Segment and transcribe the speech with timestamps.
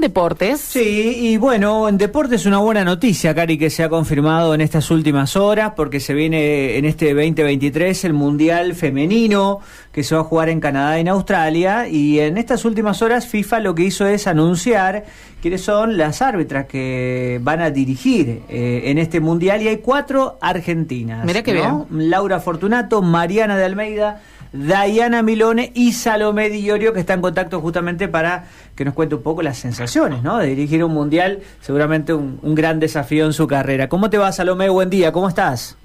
[0.00, 0.60] deportes.
[0.60, 4.90] Sí, y bueno, en deportes una buena noticia, Cari, que se ha confirmado en estas
[4.90, 9.60] últimas horas, porque se viene en este 2023 el Mundial Femenino,
[9.92, 13.26] que se va a jugar en Canadá y en Australia, y en estas últimas horas
[13.26, 15.04] FIFA lo que hizo es anunciar
[15.40, 20.38] quiénes son las árbitras que van a dirigir eh, en este Mundial, y hay cuatro
[20.40, 21.24] argentinas.
[21.24, 21.86] Mira que ¿no?
[21.90, 24.22] Laura Fortunato, Mariana de Almeida,
[24.52, 28.44] Diana Milone y Salomé Di Iorio, que está en contacto justamente para
[28.74, 30.38] que nos cuente un poco las sensaciones, ¿no?
[30.38, 33.88] De dirigir un mundial, seguramente un, un gran desafío en su carrera.
[33.88, 34.68] ¿Cómo te va, Salomé?
[34.68, 35.76] Buen día, ¿cómo estás?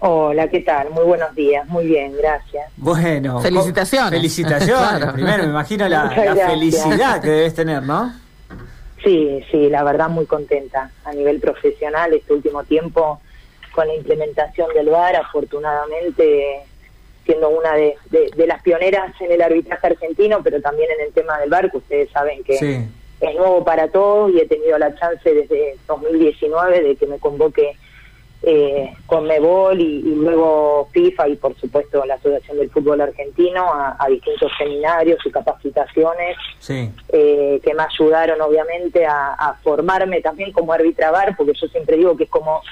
[0.00, 0.90] Hola, ¿qué tal?
[0.90, 2.64] Muy buenos días, muy bien, gracias.
[2.76, 4.10] Bueno, Felicitaciones.
[4.10, 5.12] Felicitaciones, Claro.
[5.12, 8.12] primero, me imagino la, la felicidad que debes tener, ¿no?
[9.04, 13.20] Sí, sí, la verdad muy contenta a nivel profesional este último tiempo
[13.72, 16.62] con la implementación del VAR, afortunadamente
[17.24, 21.12] siendo una de, de- de las pioneras en el arbitraje argentino, pero también en el
[21.12, 22.78] tema del que ustedes saben que Sí.
[23.20, 27.76] es nuevo para todos y he tenido la chance desde 2019 de que me convoque
[28.44, 33.62] eh, con Mebol y, y luego FIFA y por supuesto la Asociación del Fútbol Argentino
[33.72, 36.90] a, a distintos seminarios y capacitaciones Sí.
[37.10, 41.96] eh, que me ayudaron obviamente a, a formarme también como árbitra VAR, porque yo siempre
[41.96, 42.62] digo que es como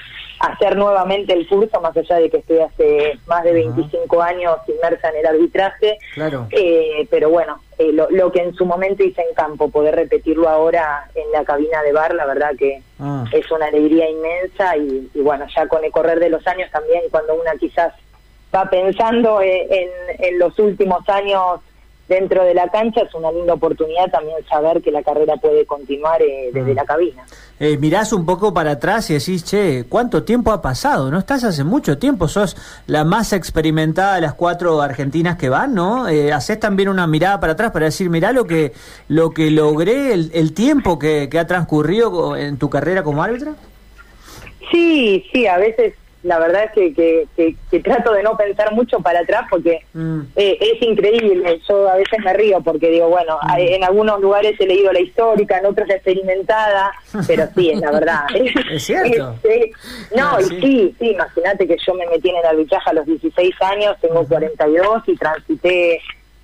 [0.41, 3.59] hacer nuevamente el curso, más allá de que estoy hace más de Ajá.
[3.75, 6.47] 25 años inmersa en el arbitraje, Claro.
[6.51, 10.49] eh, pero bueno, eh, lo, lo que en su momento hice en campo, poder repetirlo
[10.49, 13.25] ahora en la cabina de bar, la verdad que Ah.
[13.33, 17.01] es una alegría inmensa y, y bueno, ya con el correr de los años también,
[17.09, 17.93] cuando una quizás
[18.53, 21.61] va pensando eh, en, en los últimos años
[22.07, 26.21] dentro de la cancha, es una linda oportunidad también saber que la carrera puede continuar
[26.21, 26.75] eh, desde Mm.
[26.75, 27.23] la cabina.
[27.59, 31.09] Eh, mirás un poco para atrás y decís, che, ¿cuánto tiempo ha pasado?
[31.11, 32.27] ¿No estás hace mucho tiempo?
[32.27, 36.09] Sos la más experimentada de las cuatro argentinas que van, ¿no?
[36.09, 38.73] Eh, ¿Haces también una mirada para atrás para decir, mirá lo que,
[39.07, 43.53] lo que logré, el, el tiempo que, que ha transcurrido en tu carrera como árbitra?
[44.71, 45.93] Sí, sí, a veces
[46.23, 49.79] la verdad es que, que, que- que trato de no pensar mucho para atrás porque
[49.93, 50.21] Mm.
[50.35, 51.59] eh, es increíble.
[51.67, 53.57] Yo a veces me río porque digo, bueno, Mm.
[53.57, 56.91] en algunos lugares he leído la histórica, en otros la experimentada,
[57.27, 58.25] pero sí, es la verdad.
[58.71, 59.33] Es cierto.
[59.43, 59.71] Este,
[60.15, 60.61] no, Ah, y sí.
[60.61, 64.25] sí, sí, imagínate que yo me metí en el arbitraje a los 16 años, tengo
[64.27, 65.99] 42 y transité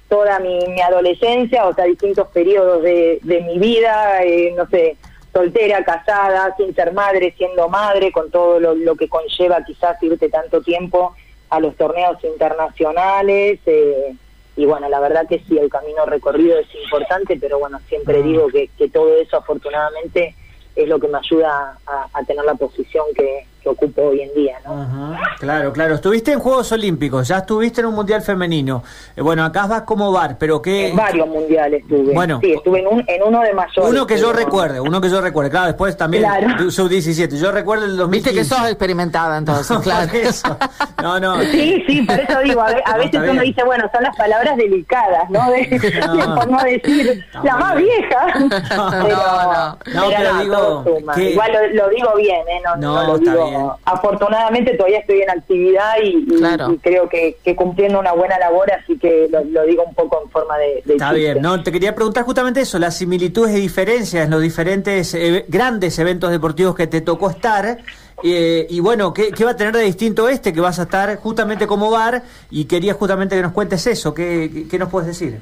[0.09, 4.95] toda mi, mi adolescencia, o sea, distintos periodos de, de mi vida, eh, no sé,
[5.37, 10.29] soltera, casada, sin ser madre, siendo madre, con todo lo, lo que conlleva quizás irte
[10.29, 11.13] tanto tiempo
[11.49, 13.59] a los torneos internacionales.
[13.65, 14.15] eh,
[14.55, 18.23] y bueno, la verdad que sí, el camino recorrido es importante, pero bueno, siempre Ah.
[18.23, 20.33] digo que, que todo eso afortunadamente
[20.75, 24.34] es lo que me ayuda a, a tener la posición que, que ocupo hoy en
[24.34, 24.81] día, ¿no?
[24.81, 25.95] Ajá, Claro, claro.
[25.95, 28.84] Estuviste en Juegos Olímpicos, ya estuviste en un Mundial Femenino.
[29.16, 30.90] Eh, bueno, acá vas como bar, pero ¿qué...?
[30.90, 32.13] En varios mundiales estuve.
[32.13, 32.40] Bueno.
[32.41, 33.90] sí, estuve en, un, en uno de mayores.
[33.90, 35.50] Uno que yo recuerde, uno que yo recuerde.
[35.51, 36.72] Claro, después también Claro.
[36.72, 37.38] sub-17.
[37.40, 38.07] Yo recuerdo el 2015.
[38.18, 40.12] Viste que sos experimentada entonces, claro.
[40.13, 40.57] eso.
[41.01, 41.41] No, no.
[41.41, 43.44] Sí, sí, por eso digo, a, ve- a No, veces uno bien.
[43.44, 45.50] dice, bueno, son las palabras delicadas, ¿no?
[45.51, 46.35] De- No.
[46.35, 48.28] por no decir Está la más vieja.
[48.78, 49.78] No, pero, no.
[49.94, 50.84] No, pero digo
[51.16, 52.62] que- Igual lo, lo digo bien, ¿eh?
[52.66, 53.46] No, No, no lo está digo.
[53.85, 56.71] Afortunadamente todavía estoy en actividad y, y- Claro.
[56.73, 60.21] y creo que, que cumpliendo una buena labor, así que lo, lo digo un poco
[60.23, 61.15] en forma de, de Está chiste.
[61.15, 65.45] bien, no, te quería preguntar justamente eso, las similitudes y diferencias en los diferentes eh,
[65.47, 67.77] grandes eventos deportivos que te tocó estar.
[68.23, 71.15] eh, y bueno, ¿qué, qué va a tener de distinto este que vas a estar
[71.17, 72.23] justamente como bar?
[72.49, 75.39] Y quería justamente que nos cuentes eso, ¿qué, qué, qué nos puedes decir?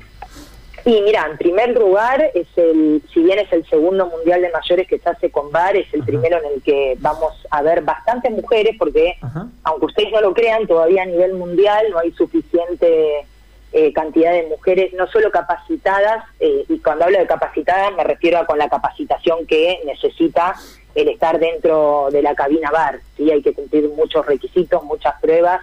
[0.86, 4.88] Y mira, en primer lugar, es el, si bien es el segundo mundial de mayores
[4.88, 6.06] que se hace con VAR, es el Ajá.
[6.06, 9.48] primero en el que vamos a ver bastantes mujeres, porque Ajá.
[9.64, 13.26] aunque ustedes no lo crean, todavía a nivel mundial no hay suficiente
[13.74, 18.38] eh, cantidad de mujeres, no solo capacitadas, eh, y cuando hablo de capacitadas me refiero
[18.38, 20.56] a con la capacitación que necesita
[20.94, 23.00] el estar dentro de la cabina VAR.
[23.18, 23.32] ¿sí?
[23.32, 25.62] Hay que cumplir muchos requisitos, muchas pruebas,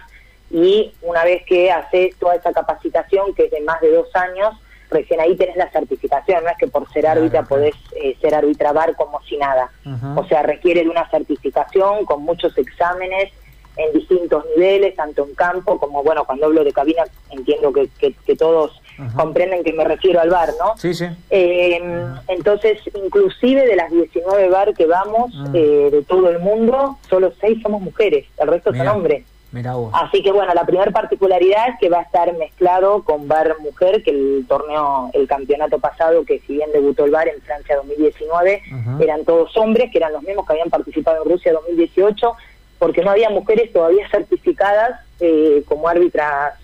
[0.51, 4.53] y una vez que haces toda esa capacitación, que es de más de dos años,
[4.93, 7.47] recién ahí tenés la certificación, no es que por ser árbitra claro.
[7.47, 9.71] podés eh, ser árbitra VAR como si nada.
[10.15, 13.31] O sea, requiere de una certificación con muchos exámenes
[13.75, 18.13] en distintos niveles, tanto en campo como, bueno, cuando hablo de cabina entiendo que, que,
[18.25, 18.79] que todos
[19.15, 20.77] comprenden que me refiero al bar, ¿no?
[20.77, 21.05] Sí, sí.
[21.29, 21.81] Eh,
[22.27, 27.59] entonces, inclusive de las 19 bar que vamos, eh, de todo el mundo, solo 6
[27.63, 29.25] somos mujeres, el resto son hombres.
[29.53, 29.93] Vos.
[29.93, 34.01] Así que bueno, la primera particularidad es que va a estar mezclado con bar mujer,
[34.01, 38.63] que el torneo, el campeonato pasado, que si bien debutó el bar en Francia 2019,
[38.71, 38.97] Ajá.
[38.99, 42.33] eran todos hombres, que eran los mismos que habían participado en Rusia 2018,
[42.79, 46.55] porque no había mujeres todavía certificadas eh, como árbitras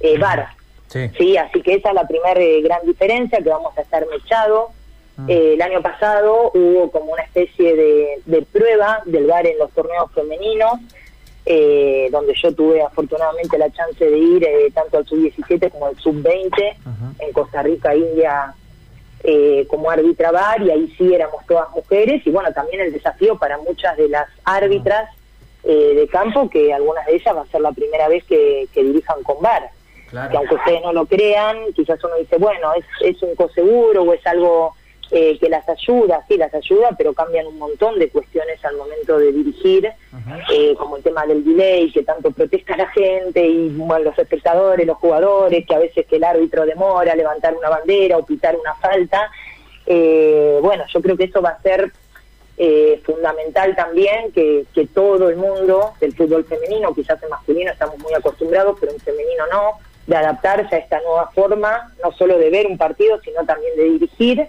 [0.00, 0.50] eh, bar.
[0.86, 1.10] Sí.
[1.18, 4.70] Sí, así que esa es la primera eh, gran diferencia, que vamos a estar mechados.
[5.18, 5.24] Ah.
[5.28, 9.72] Eh, el año pasado hubo como una especie de, de prueba del VAR en los
[9.72, 10.74] torneos femeninos,
[11.46, 15.96] eh, donde yo tuve afortunadamente la chance de ir eh, tanto al sub-17 como al
[15.96, 16.76] sub-20
[17.20, 18.54] en Costa Rica, India,
[19.24, 23.38] eh, como árbitra VAR, y ahí sí éramos todas mujeres, y bueno, también el desafío
[23.38, 25.10] para muchas de las árbitras
[25.64, 29.42] de campo, que algunas de ellas va a ser la primera vez que, dirijan con
[29.42, 29.70] VAR.
[30.10, 34.14] Que aunque ustedes no lo crean, quizás uno dice, bueno, es, es un coseguro o
[34.14, 34.74] es algo
[35.10, 39.16] eh, que las ayuda, sí las ayuda, pero cambian un montón de cuestiones al momento
[39.16, 39.90] de dirigir,
[40.52, 44.98] eh, como el tema del delay, que tanto protesta la gente y los espectadores, los
[44.98, 49.30] jugadores, que a veces que el árbitro demora levantar una bandera o pitar una falta.
[49.86, 51.92] Eh, bueno, yo creo que eso va a ser
[53.04, 58.12] fundamental también que, que todo el mundo del fútbol femenino, quizás en masculino estamos muy
[58.14, 59.78] acostumbrados, pero en femenino no,
[60.08, 63.84] de adaptarse a esta nueva forma, no solo de ver un partido, sino también de
[63.84, 64.48] dirigir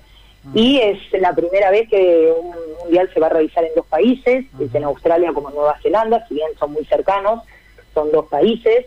[0.54, 4.45] y es la primera vez que un mundial se va a realizar en dos países,
[4.59, 7.43] es en Australia como en Nueva Zelanda, si bien son muy cercanos,
[7.93, 8.85] son dos países.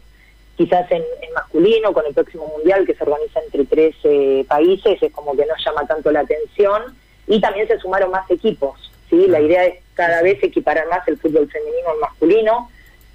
[0.56, 1.02] Quizás en,
[1.34, 5.46] masculino, con el próximo mundial que se organiza entre tres eh, países, es como que
[5.46, 6.82] no llama tanto la atención.
[7.26, 8.92] Y también se sumaron más equipos.
[9.08, 9.26] ¿sí?
[9.28, 12.70] La idea es cada vez equiparar más el fútbol femenino al masculino,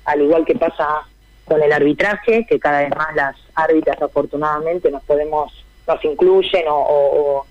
[0.06, 1.04] al igual que pasa
[1.46, 7.46] con el arbitraje, que cada vez más las árbitras afortunadamente nos podemos, nos incluyen o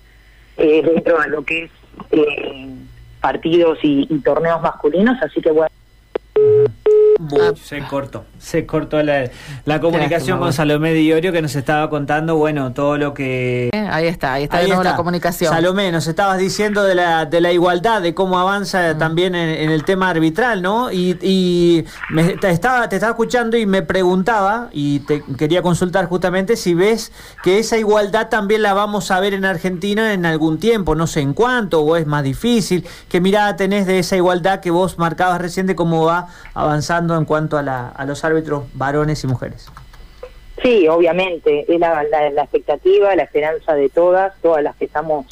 [0.57, 1.71] eh, dentro de lo que es
[2.11, 2.67] eh,
[3.21, 5.76] partidos y, y, torneos masculinos, así que bueno.
[7.19, 7.53] Ah.
[7.61, 9.29] se cortó, se cortó la,
[9.65, 13.69] la comunicación con Salomé Diorio que nos estaba contando, bueno, todo lo que...
[13.73, 15.51] Eh, ahí está, ahí está la comunicación.
[15.51, 18.97] Salomé, nos estabas diciendo de la, de la igualdad, de cómo avanza mm.
[18.99, 20.91] también en, el tema arbitral, ¿no?
[20.91, 26.05] Y, y me, te, estaba, te estaba escuchando y me preguntaba, y te quería consultar
[26.05, 27.11] justamente si ves
[27.43, 31.21] que esa igualdad también la vamos a ver en Argentina en algún tiempo, no sé
[31.21, 35.41] en cuánto, o es más difícil, qué mirada tenés de esa igualdad que vos marcabas
[35.41, 39.67] recién de cómo va avanzando en cuanto a, la, a los árbitros varones y mujeres.
[40.61, 45.25] Sí, obviamente, es la, la, expectativa, la esperanza de todas, todas las que estamos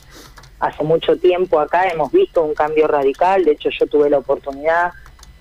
[0.59, 4.93] hace mucho tiempo acá, hemos visto un cambio radical, de hecho yo tuve la oportunidad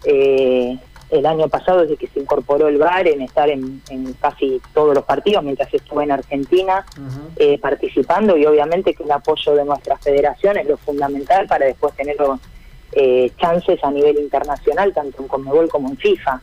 [0.05, 0.79] eh,
[1.11, 3.83] el año pasado desde que se incorporó el VAR en estar en,
[4.21, 6.85] casi todos los partidos mientras estuve en Argentina
[7.37, 8.37] eh, participando.
[8.37, 12.17] Y obviamente que el apoyo de nuestra federación es lo fundamental para después tener
[12.97, 16.41] eh, chances a nivel internacional, tanto en Conmebol como en FIFA.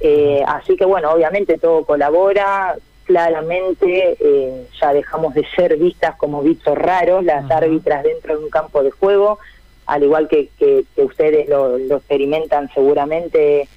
[0.00, 6.42] Eh, así que bueno, obviamente todo colabora, claramente eh, ya dejamos de ser vistas como
[6.42, 9.38] bichos raros las árbitras dentro de un campo de juego,
[9.86, 13.68] al igual que, que, ustedes lo, lo, experimentan seguramente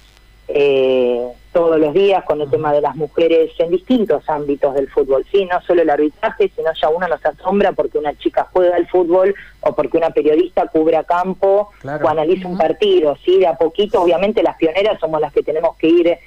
[0.48, 5.24] eh, todos los días con el tema de las mujeres en distintos ámbitos del fútbol,
[5.30, 8.88] sí, no solo el arbitraje, sino ya uno nos asombra porque una chica juega al
[8.88, 13.54] fútbol o porque una periodista cubre a campo o analiza un partido, sí, de a
[13.56, 16.18] poquito, obviamente las pioneras somos las que tenemos que ir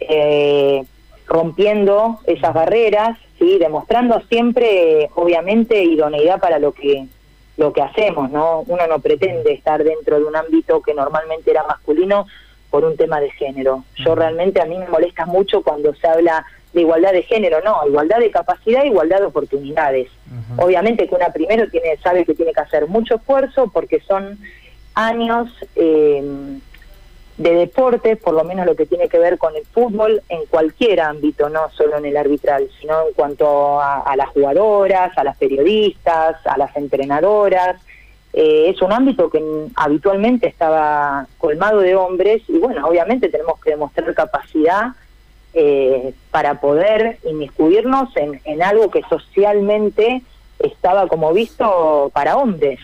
[0.00, 0.84] eh,
[1.26, 7.06] rompiendo esas barreras, sí, demostrando siempre, obviamente, idoneidad para lo que
[7.56, 8.64] lo que hacemos, ¿no?
[8.66, 12.26] Uno no pretende estar dentro de un ámbito que normalmente era masculino
[12.74, 13.84] por un tema de género.
[14.04, 17.86] Yo realmente a mí me molesta mucho cuando se habla de igualdad de género, no,
[17.86, 20.08] igualdad de capacidad, igualdad de oportunidades.
[20.56, 24.40] Obviamente que una primero tiene sabe que tiene que hacer mucho esfuerzo porque son
[24.96, 26.20] años eh,
[27.38, 31.00] de deporte, por lo menos lo que tiene que ver con el fútbol en cualquier
[31.00, 36.44] ámbito, no solo en el arbitral, sino en cuanto a las jugadoras, a las periodistas,
[36.44, 37.76] a las entrenadoras,
[38.36, 39.40] eh, es un ámbito que
[39.76, 44.88] habitualmente estaba colmado de hombres y bueno, obviamente tenemos que demostrar capacidad
[45.52, 50.22] eh, para poder inmiscuirnos en, algo que socialmente
[50.58, 52.80] estaba como visto para hombres,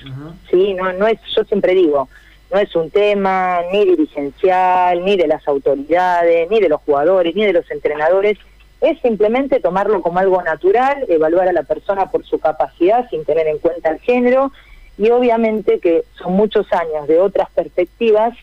[0.49, 0.75] ¿sí?
[0.75, 2.09] No, no es, yo siempre digo,
[2.53, 7.45] no es un tema ni dirigencial, ni de las autoridades, ni de los jugadores, ni
[7.45, 8.39] de los entrenadores,
[8.81, 13.49] es simplemente tomarlo como algo natural, evaluar a la persona por su capacidad sin tener
[13.49, 14.53] en cuenta el género
[14.99, 18.37] y obviamente que son muchos años de otras perspectivas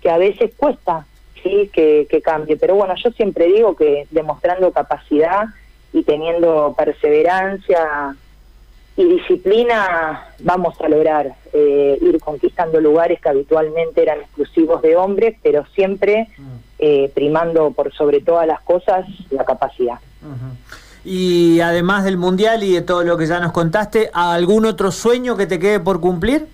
[0.00, 1.06] que a veces cuesta
[1.42, 2.56] sí que, cambie.
[2.56, 5.46] Pero bueno yo siempre digo que demostrando capacidad
[5.92, 8.16] y teniendo perseverancia
[8.96, 15.36] y disciplina vamos a lograr eh, ir conquistando lugares que habitualmente eran exclusivos de hombres
[15.42, 16.56] pero siempre mm.
[16.78, 19.98] eh, primando por sobre todas las cosas la capacidad
[21.04, 25.36] y además del Mundial y de todo lo que ya nos contaste, ¿algún otro sueño
[25.36, 26.46] que te quede por cumplir?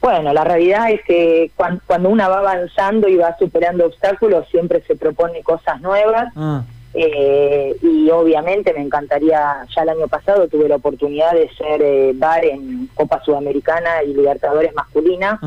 [0.00, 4.94] Bueno, la realidad es que cuando, una va avanzando y va superando obstáculos, siempre se
[4.94, 6.32] propone cosas nuevas.
[6.36, 6.62] Ah.
[6.94, 12.12] Eh, y obviamente me encantaría, ya el año pasado tuve la oportunidad de ser eh,
[12.14, 15.38] bar en Copa Sudamericana y Libertadores masculina,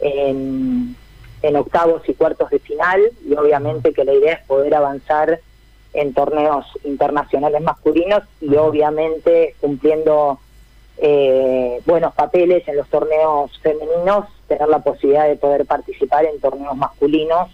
[0.00, 0.94] en,
[1.40, 5.40] en octavos y cuartos de final, y obviamente que la idea es poder avanzar
[5.92, 10.38] en torneos internacionales masculinos y obviamente cumpliendo
[10.98, 16.76] eh, buenos papeles en los torneos femeninos, tener la posibilidad de poder participar en torneos
[16.76, 17.48] masculinos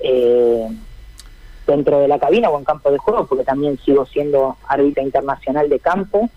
[0.00, 0.68] eh,
[1.66, 5.68] dentro de la cabina o en campo de juego, porque también sigo siendo árbitra internacional
[5.68, 6.28] de campo.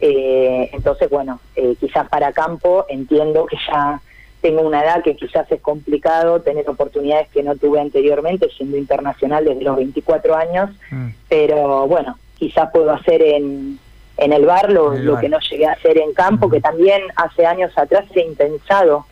[0.00, 1.40] Eh, entonces, bueno,
[1.80, 4.00] quizás para campo entiendo que ya
[4.42, 9.44] tengo una edad que quizás es complicado tener oportunidades que no tuve anteriormente, siendo internacional
[9.44, 11.08] desde los 24 años, mm.
[11.28, 13.78] pero bueno, quizás puedo hacer en
[14.16, 17.72] en el bar lo, que no llegué a hacer en campo, que también hace años
[17.76, 19.06] atrás se intensado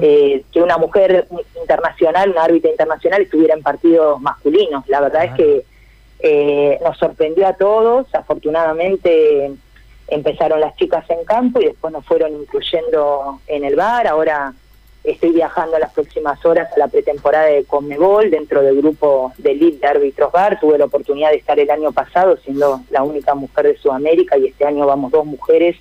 [0.00, 1.26] eh, que una mujer
[1.60, 4.86] internacional, una árbitra internacional, estuviera en partidos masculinos.
[4.88, 5.64] La verdad es que
[6.20, 9.52] eh, nos sorprendió a todos, afortunadamente
[10.08, 14.54] empezaron las chicas en campo y después nos fueron incluyendo en el bar, ahora
[15.06, 19.78] Estoy viajando las próximas horas a la pretemporada de Conmebol dentro del grupo de elite
[19.78, 20.58] de árbitros bar.
[20.58, 24.46] Tuve la oportunidad de estar el año pasado siendo la única mujer de Sudamérica y
[24.46, 25.76] este año vamos dos mujeres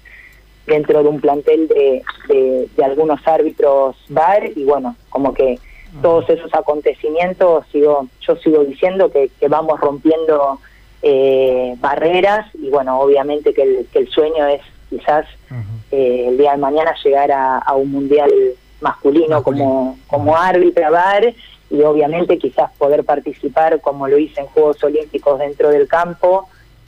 [0.67, 5.57] dentro de un plantel de, de, algunos árbitros bar y bueno, como que
[6.03, 10.59] todos esos acontecimientos sigo yo sigo diciendo que, vamos rompiendo
[11.01, 15.25] eh, barreras y bueno, obviamente que el, que el sueño es quizás
[15.89, 18.31] eh, el día de mañana llegar a, a un mundial
[18.81, 21.33] masculino, como, como árbitra bar
[21.69, 26.47] y obviamente quizás poder participar como lo hice en Juegos Olímpicos dentro del campo,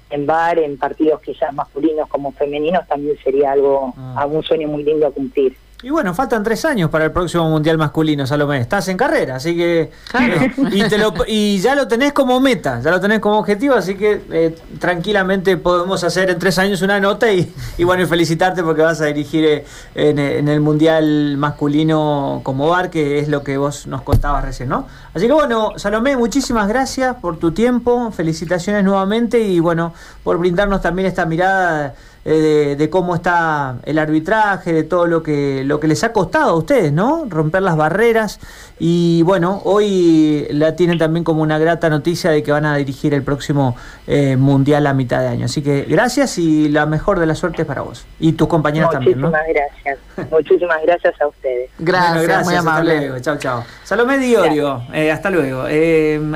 [0.10, 4.16] en bar, en partidos quizás masculinos como femeninos, también sería algo, ah.
[4.18, 5.58] algún sueño muy lindo a cumplir.
[5.84, 8.60] Y bueno, faltan tres años para el próximo Mundial Masculino, Salomé.
[8.60, 9.92] Estás en carrera, así que...
[10.20, 13.76] Eh, y, te lo, y ya lo tenés como meta, ya lo tenés como objetivo,
[13.76, 18.08] así que eh, tranquilamente podemos hacer en tres años una nota y, y bueno, y
[18.08, 23.44] felicitarte porque vas a dirigir eh, en, el Mundial Masculino como bar, que es lo
[23.44, 24.88] que vos nos contabas recién, ¿no?
[25.14, 29.94] Así que bueno, Salomé, muchísimas gracias por tu tiempo, felicitaciones nuevamente y bueno,
[30.24, 31.94] por brindarnos también esta mirada
[32.30, 36.50] eh, de, cómo está el arbitraje, de todo lo que, lo que les ha costado
[36.50, 37.26] a ustedes, ¿no?
[37.30, 38.42] Romper las barreras.
[38.80, 43.14] Y bueno, hoy la tienen también como una grata noticia de que van a dirigir
[43.14, 45.46] el próximo eh, Mundial a mitad de año.
[45.46, 48.06] Así que gracias y la mejor de las suertes para vos.
[48.20, 49.30] Y tus compañeras también, ¿no?
[49.30, 50.30] Muchísimas gracias.
[50.30, 51.70] Muchísimas gracias a ustedes.
[51.80, 52.92] Gracias, gracias muy amable.
[52.92, 53.20] Hasta luego.
[53.24, 53.64] Chao, chao.
[53.86, 55.62] Salomé Diorio, eh, hasta luego.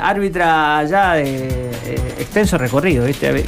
[0.01, 1.69] árbitra ya de
[2.17, 3.43] extenso recorrido, ¿viste?